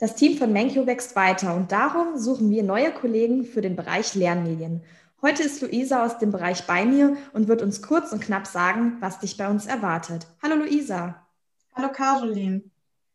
Das 0.00 0.14
Team 0.14 0.38
von 0.38 0.52
Menkyo 0.52 0.86
wächst 0.86 1.16
weiter 1.16 1.56
und 1.56 1.72
darum 1.72 2.16
suchen 2.16 2.52
wir 2.52 2.62
neue 2.62 2.92
Kollegen 2.92 3.44
für 3.44 3.60
den 3.60 3.74
Bereich 3.74 4.14
Lernmedien. 4.14 4.84
Heute 5.22 5.42
ist 5.42 5.60
Luisa 5.60 6.06
aus 6.06 6.18
dem 6.18 6.30
Bereich 6.30 6.68
bei 6.68 6.84
mir 6.84 7.16
und 7.32 7.48
wird 7.48 7.62
uns 7.62 7.82
kurz 7.82 8.12
und 8.12 8.22
knapp 8.22 8.46
sagen, 8.46 8.98
was 9.00 9.18
dich 9.18 9.36
bei 9.36 9.48
uns 9.48 9.66
erwartet. 9.66 10.28
Hallo 10.40 10.54
Luisa. 10.54 11.26
Hallo 11.74 11.88
Caroline. 11.90 12.62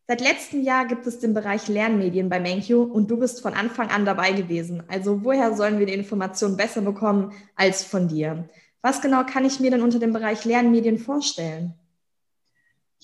Seit 0.10 0.20
letztem 0.20 0.62
Jahr 0.62 0.86
gibt 0.86 1.08
es 1.08 1.20
den 1.20 1.34
Bereich 1.34 1.70
Lernmedien 1.70 2.28
bei 2.28 2.42
Menkyo 2.42 2.84
und 2.84 3.10
du 3.10 3.16
bist 3.16 3.42
von 3.42 3.54
Anfang 3.54 3.88
an 3.90 4.04
dabei 4.04 4.34
gewesen. 4.34 4.84
Also 4.90 5.24
woher 5.24 5.56
sollen 5.56 5.80
wir 5.80 5.86
die 5.86 5.94
Informationen 5.94 6.58
besser 6.58 6.82
bekommen 6.82 7.32
als 7.56 7.86
von 7.86 8.10
dir? 8.10 8.50
Was 8.82 9.00
genau 9.00 9.24
kann 9.24 9.46
ich 9.46 9.62
mir 9.62 9.72
denn 9.72 9.84
unter 9.84 10.00
dem 10.00 10.12
Bereich 10.12 10.44
Lernmedien 10.44 10.98
vorstellen? 10.98 11.76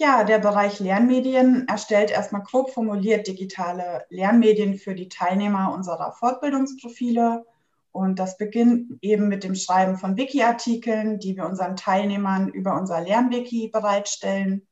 Ja, 0.01 0.23
der 0.23 0.39
Bereich 0.39 0.79
Lernmedien 0.79 1.67
erstellt 1.67 2.09
erstmal 2.09 2.43
grob 2.43 2.71
formuliert 2.71 3.27
digitale 3.27 4.05
Lernmedien 4.09 4.77
für 4.77 4.95
die 4.95 5.09
Teilnehmer 5.09 5.73
unserer 5.73 6.13
Fortbildungsprofile. 6.13 7.45
Und 7.91 8.17
das 8.17 8.37
beginnt 8.37 8.97
eben 9.01 9.27
mit 9.27 9.43
dem 9.43 9.55
Schreiben 9.55 9.97
von 9.97 10.15
Wiki-Artikeln, 10.15 11.19
die 11.19 11.35
wir 11.35 11.45
unseren 11.45 11.75
Teilnehmern 11.75 12.47
über 12.47 12.79
unser 12.79 13.01
Lernwiki 13.01 13.67
bereitstellen. 13.73 14.65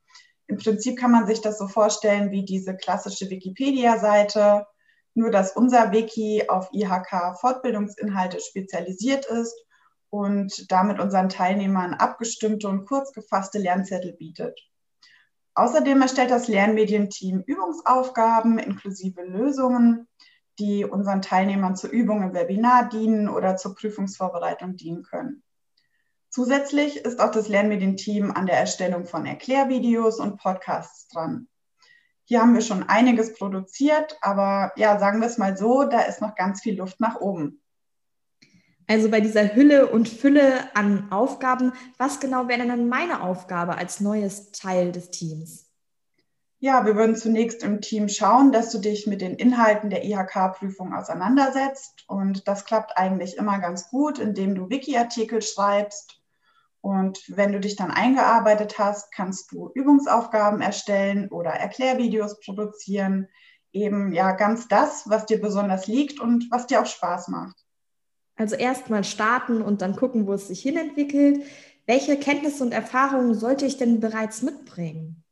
Im 0.47 0.59
Prinzip 0.59 0.97
kann 0.97 1.11
man 1.11 1.27
sich 1.27 1.41
das 1.41 1.57
so 1.57 1.67
vorstellen 1.67 2.31
wie 2.31 2.45
diese 2.45 2.77
klassische 2.77 3.29
Wikipedia-Seite, 3.29 4.65
nur 5.13 5.29
dass 5.29 5.57
unser 5.57 5.91
Wiki 5.91 6.45
auf 6.47 6.69
IHK-Fortbildungsinhalte 6.71 8.39
spezialisiert 8.39 9.25
ist 9.25 9.55
und 10.09 10.71
damit 10.71 11.01
unseren 11.01 11.27
Teilnehmern 11.27 11.95
abgestimmte 11.95 12.69
und 12.69 12.85
kurz 12.85 13.11
gefasste 13.11 13.57
Lernzettel 13.57 14.13
bietet. 14.13 14.57
Außerdem 15.57 15.99
erstellt 16.03 16.29
das 16.29 16.47
Lernmedienteam 16.47 17.41
Übungsaufgaben 17.43 18.59
inklusive 18.59 19.23
Lösungen, 19.23 20.07
die 20.59 20.85
unseren 20.85 21.23
Teilnehmern 21.23 21.75
zur 21.75 21.89
Übung 21.89 22.21
im 22.21 22.35
Webinar 22.35 22.89
dienen 22.89 23.27
oder 23.27 23.57
zur 23.57 23.73
Prüfungsvorbereitung 23.73 24.75
dienen 24.75 25.01
können. 25.01 25.41
Zusätzlich 26.29 26.97
ist 26.97 27.19
auch 27.19 27.31
das 27.31 27.47
Lernmedienteam 27.47 28.29
an 28.29 28.45
der 28.45 28.59
Erstellung 28.59 29.05
von 29.05 29.25
Erklärvideos 29.25 30.19
und 30.19 30.37
Podcasts 30.37 31.07
dran. 31.07 31.47
Hier 32.25 32.39
haben 32.41 32.53
wir 32.53 32.61
schon 32.61 32.83
einiges 32.83 33.33
produziert, 33.33 34.15
aber 34.21 34.73
ja, 34.75 34.99
sagen 34.99 35.21
wir 35.21 35.27
es 35.27 35.39
mal 35.39 35.57
so, 35.57 35.85
da 35.85 36.01
ist 36.01 36.21
noch 36.21 36.35
ganz 36.35 36.61
viel 36.61 36.77
Luft 36.77 36.99
nach 36.99 37.19
oben. 37.19 37.63
Also 38.87 39.11
bei 39.11 39.19
dieser 39.19 39.53
Hülle 39.53 39.87
und 39.87 40.07
Fülle 40.07 40.75
an 40.75 41.11
Aufgaben, 41.11 41.73
was 41.97 42.21
genau 42.21 42.47
wäre 42.47 42.59
denn 42.59 42.69
dann 42.69 42.87
meine 42.87 43.21
Aufgabe 43.21 43.77
als 43.77 43.99
neues 43.99 44.51
Teil 44.53 44.93
des 44.93 45.11
Teams? 45.11 45.67
Ja, 46.59 46.85
wir 46.85 46.95
würden 46.95 47.15
zunächst 47.15 47.63
im 47.63 47.81
Team 47.81 48.07
schauen, 48.09 48.51
dass 48.51 48.71
du 48.71 48.79
dich 48.79 49.05
mit 49.05 49.21
den 49.21 49.35
Inhalten 49.35 49.91
der 49.91 50.05
IHK-Prüfung 50.05 50.93
auseinandersetzt. 50.95 52.05
Und 52.07 52.47
das 52.47 52.65
klappt 52.65 52.97
eigentlich 52.97 53.37
immer 53.37 53.59
ganz 53.59 53.89
gut, 53.89 54.17
indem 54.17 54.55
du 54.55 54.69
Wiki-Artikel 54.69 55.41
schreibst. 55.41 56.19
Und 56.81 57.19
wenn 57.27 57.51
du 57.51 57.59
dich 57.59 57.75
dann 57.75 57.91
eingearbeitet 57.91 58.79
hast, 58.79 59.11
kannst 59.11 59.51
du 59.51 59.69
Übungsaufgaben 59.75 60.61
erstellen 60.61 61.27
oder 61.29 61.51
Erklärvideos 61.51 62.39
produzieren. 62.39 63.27
Eben 63.73 64.13
ja 64.13 64.31
ganz 64.31 64.67
das, 64.67 65.07
was 65.09 65.25
dir 65.25 65.41
besonders 65.41 65.85
liegt 65.85 66.19
und 66.19 66.49
was 66.49 66.65
dir 66.65 66.81
auch 66.81 66.85
Spaß 66.87 67.27
macht. 67.27 67.66
Also 68.37 68.55
erstmal 68.55 69.03
starten 69.03 69.61
und 69.61 69.81
dann 69.81 69.95
gucken, 69.95 70.27
wo 70.27 70.33
es 70.33 70.47
sich 70.47 70.61
hinentwickelt. 70.61 71.43
Welche 71.87 72.17
Kenntnisse 72.17 72.63
und 72.63 72.71
Erfahrungen 72.71 73.33
sollte 73.33 73.65
ich 73.65 73.77
denn 73.77 73.99
bereits 73.99 74.43
mitbringen? 74.43 75.23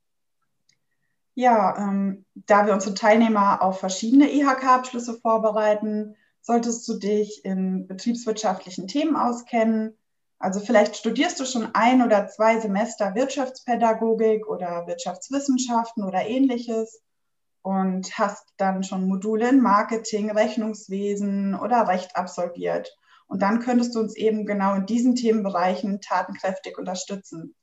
Ja, 1.36 1.78
ähm, 1.78 2.26
da 2.33 2.66
wir 2.66 2.73
unsere 2.73 2.95
Teilnehmer 2.95 3.61
auf 3.61 3.80
verschiedene 3.80 4.31
IHK-Abschlüsse 4.31 5.20
vorbereiten, 5.20 6.16
solltest 6.42 6.88
du 6.88 6.98
dich 6.98 7.44
in 7.44 7.88
betriebswirtschaftlichen 7.88 8.88
Themen 8.88 9.16
auskennen. 9.16 9.98
Also 10.39 10.60
vielleicht 10.60 10.95
studierst 10.95 11.39
du 11.39 11.45
schon 11.45 11.73
ein 11.73 12.02
oder 12.02 12.27
zwei 12.27 12.60
Semester 12.60 13.15
Wirtschaftspädagogik 13.15 14.48
oder 14.48 14.88
Wirtschaftswissenschaften 14.88 16.04
oder 16.04 16.26
ähnliches 16.26 17.02
und 17.65 18.15
hast 18.20 18.53
dann 18.58 18.83
schon 18.83 19.08
Module 19.08 19.49
in 19.49 19.59
Marketing, 19.59 20.30
Rechnungswesen 20.30 21.55
oder 21.55 21.87
Recht 21.87 22.15
absolviert. 22.15 22.95
Und 23.26 23.42
dann 23.42 23.59
könntest 23.59 23.95
du 23.95 23.99
uns 24.02 24.15
eben 24.15 24.45
genau 24.45 24.76
in 24.76 24.86
diesen 24.86 25.15
Themenbereichen 25.15 25.99
tatenkräftig 25.99 26.77
unterstützen. 26.77 27.55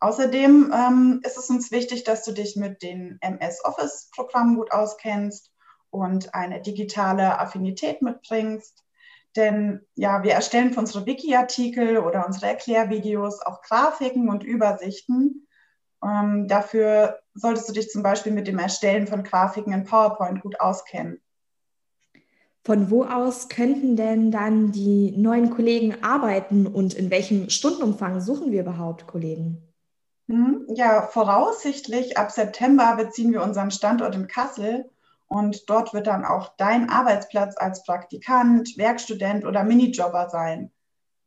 Außerdem 0.00 0.70
ähm, 0.76 1.20
ist 1.24 1.38
es 1.38 1.48
uns 1.48 1.70
wichtig, 1.70 2.04
dass 2.04 2.24
du 2.24 2.32
dich 2.32 2.56
mit 2.56 2.82
den 2.82 3.16
MS 3.22 3.64
Office-Programmen 3.64 4.56
gut 4.56 4.70
auskennst 4.70 5.50
und 5.88 6.34
eine 6.34 6.60
digitale 6.60 7.38
Affinität 7.38 8.02
mitbringst. 8.02 8.84
Denn 9.34 9.80
ja, 9.94 10.22
wir 10.24 10.32
erstellen 10.32 10.74
für 10.74 10.80
unsere 10.80 11.06
Wiki-Artikel 11.06 11.96
oder 11.96 12.26
unsere 12.26 12.48
Erklärvideos 12.48 13.40
auch 13.40 13.62
Grafiken 13.62 14.28
und 14.28 14.44
Übersichten, 14.44 15.48
ähm, 16.04 16.48
dafür 16.48 17.21
solltest 17.34 17.68
du 17.68 17.72
dich 17.72 17.88
zum 17.90 18.02
Beispiel 18.02 18.32
mit 18.32 18.46
dem 18.46 18.58
Erstellen 18.58 19.06
von 19.06 19.22
Grafiken 19.22 19.72
in 19.72 19.84
PowerPoint 19.84 20.42
gut 20.42 20.60
auskennen. 20.60 21.20
Von 22.64 22.90
wo 22.90 23.04
aus 23.04 23.48
könnten 23.48 23.96
denn 23.96 24.30
dann 24.30 24.70
die 24.70 25.12
neuen 25.16 25.50
Kollegen 25.50 26.04
arbeiten 26.04 26.66
und 26.68 26.94
in 26.94 27.10
welchem 27.10 27.50
Stundenumfang 27.50 28.20
suchen 28.20 28.52
wir 28.52 28.60
überhaupt 28.60 29.08
Kollegen? 29.08 29.72
Hm, 30.28 30.66
ja, 30.68 31.02
voraussichtlich 31.02 32.16
ab 32.16 32.30
September 32.30 32.94
beziehen 32.96 33.32
wir 33.32 33.42
unseren 33.42 33.72
Standort 33.72 34.14
in 34.14 34.28
Kassel 34.28 34.88
und 35.26 35.68
dort 35.68 35.92
wird 35.92 36.06
dann 36.06 36.24
auch 36.24 36.54
dein 36.56 36.88
Arbeitsplatz 36.88 37.56
als 37.56 37.82
Praktikant, 37.82 38.76
Werkstudent 38.76 39.44
oder 39.44 39.64
Minijobber 39.64 40.28
sein. 40.30 40.70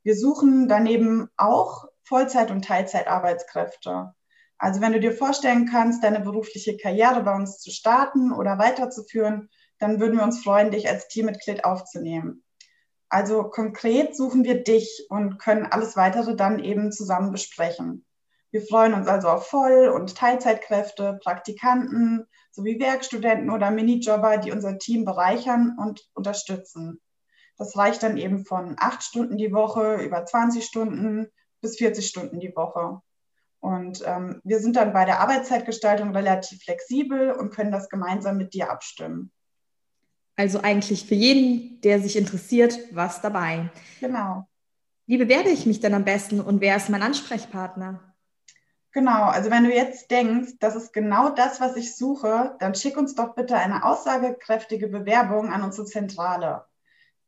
Wir 0.03 0.15
suchen 0.15 0.69
daneben 0.69 1.29
auch 1.35 1.87
Vollzeit- 2.03 2.51
und 2.51 2.63
Teilzeitarbeitskräfte. 2.63 4.13
Also 4.57 4.81
wenn 4.81 4.93
du 4.93 4.99
dir 4.99 5.11
vorstellen 5.11 5.67
kannst, 5.69 6.03
deine 6.03 6.21
berufliche 6.21 6.77
Karriere 6.77 7.23
bei 7.23 7.35
uns 7.35 7.59
zu 7.59 7.71
starten 7.71 8.31
oder 8.31 8.57
weiterzuführen, 8.57 9.49
dann 9.79 9.99
würden 9.99 10.17
wir 10.17 10.23
uns 10.23 10.43
freuen, 10.43 10.71
dich 10.71 10.87
als 10.87 11.07
Teammitglied 11.07 11.65
aufzunehmen. 11.65 12.43
Also 13.09 13.43
konkret 13.43 14.15
suchen 14.15 14.43
wir 14.43 14.63
dich 14.63 15.05
und 15.09 15.37
können 15.37 15.65
alles 15.65 15.95
weitere 15.95 16.35
dann 16.35 16.59
eben 16.59 16.91
zusammen 16.91 17.31
besprechen. 17.31 18.05
Wir 18.51 18.61
freuen 18.61 18.93
uns 18.93 19.07
also 19.07 19.27
auf 19.27 19.47
Voll- 19.47 19.89
und 19.89 20.15
Teilzeitkräfte, 20.15 21.19
Praktikanten 21.21 22.25
sowie 22.51 22.79
Werkstudenten 22.79 23.49
oder 23.49 23.69
Minijobber, 23.69 24.37
die 24.37 24.53
unser 24.53 24.77
Team 24.77 25.03
bereichern 25.03 25.75
und 25.77 26.09
unterstützen. 26.13 27.01
Das 27.57 27.75
reicht 27.77 28.03
dann 28.03 28.17
eben 28.17 28.45
von 28.45 28.75
acht 28.79 29.03
Stunden 29.03 29.37
die 29.37 29.51
Woche 29.51 29.95
über 29.97 30.25
20 30.25 30.63
Stunden 30.63 31.27
bis 31.61 31.77
40 31.77 32.07
Stunden 32.07 32.39
die 32.39 32.55
Woche. 32.55 33.01
Und 33.65 34.03
ähm, 34.05 34.41
wir 34.43 34.59
sind 34.59 34.75
dann 34.75 34.93
bei 34.93 35.05
der 35.05 35.21
Arbeitszeitgestaltung 35.21 36.11
relativ 36.11 36.61
flexibel 36.61 37.31
und 37.31 37.49
können 37.49 37.71
das 37.71 37.89
gemeinsam 37.89 38.37
mit 38.37 38.53
dir 38.53 38.69
abstimmen. 38.69 39.31
Also 40.35 40.61
eigentlich 40.61 41.07
für 41.07 41.15
jeden, 41.15 41.81
der 41.81 41.99
sich 41.99 42.15
interessiert, 42.15 42.77
was 42.91 43.21
dabei. 43.21 43.71
Genau. 43.99 44.47
Wie 45.07 45.17
bewerbe 45.17 45.49
ich 45.49 45.65
mich 45.65 45.79
denn 45.79 45.95
am 45.95 46.05
besten 46.05 46.41
und 46.41 46.61
wer 46.61 46.75
ist 46.75 46.89
mein 46.89 47.01
Ansprechpartner? 47.01 48.13
Genau, 48.91 49.23
also 49.23 49.49
wenn 49.49 49.63
du 49.63 49.73
jetzt 49.73 50.11
denkst, 50.11 50.51
das 50.59 50.75
ist 50.75 50.93
genau 50.93 51.29
das, 51.29 51.59
was 51.59 51.75
ich 51.75 51.95
suche, 51.95 52.55
dann 52.59 52.75
schick 52.75 52.97
uns 52.97 53.15
doch 53.15 53.33
bitte 53.33 53.57
eine 53.57 53.83
aussagekräftige 53.83 54.89
Bewerbung 54.89 55.51
an 55.51 55.63
unsere 55.63 55.87
Zentrale. 55.87 56.65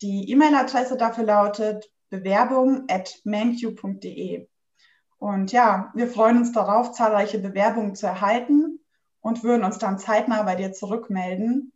Die 0.04 0.30
E-Mail-Adresse 0.30 0.98
dafür 0.98 1.24
lautet 1.24 1.90
bewerbung.manq.de. 2.12 4.48
Und 5.20 5.52
ja, 5.52 5.92
wir 5.96 6.08
freuen 6.08 6.38
uns 6.38 6.52
darauf, 6.52 6.92
zahlreiche 6.92 7.40
Bewerbungen 7.40 7.96
zu 7.96 8.06
erhalten 8.06 8.80
und 9.22 9.44
würden 9.44 9.64
uns 9.64 9.78
dann 9.78 9.98
zeitnah 9.98 10.44
bei 10.44 10.56
dir 10.56 10.74
zurückmelden. 10.74 11.74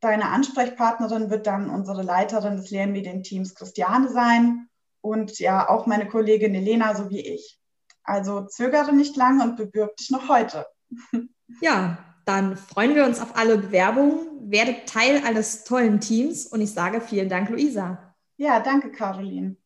Deine 0.00 0.30
Ansprechpartnerin 0.30 1.30
wird 1.30 1.46
dann 1.46 1.70
unsere 1.70 2.02
Leiterin 2.02 2.56
des 2.56 2.70
Lernmedienteams 2.70 3.54
Christiane 3.54 4.08
sein 4.08 4.68
und 5.00 5.38
ja 5.38 5.68
auch 5.68 5.86
meine 5.86 6.08
Kollegin 6.08 6.54
Elena 6.54 6.94
sowie 6.94 7.20
ich. 7.20 7.60
Also 8.02 8.46
zögere 8.46 8.92
nicht 8.92 9.16
lange 9.16 9.44
und 9.44 9.56
bewirb 9.56 9.96
dich 9.96 10.10
noch 10.10 10.28
heute. 10.28 10.66
Ja, 11.60 11.98
dann 12.24 12.56
freuen 12.56 12.94
wir 12.94 13.04
uns 13.04 13.20
auf 13.20 13.36
alle 13.36 13.58
Bewerbungen, 13.58 14.50
werdet 14.50 14.88
Teil 14.88 15.22
eines 15.22 15.64
tollen 15.64 16.00
Teams 16.00 16.46
und 16.46 16.62
ich 16.62 16.72
sage 16.72 17.02
vielen 17.02 17.28
Dank, 17.28 17.50
Luisa. 17.50 18.14
Ja, 18.38 18.58
danke, 18.60 18.90
Caroline. 18.90 19.56